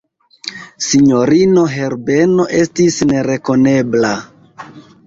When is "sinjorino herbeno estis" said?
0.85-2.99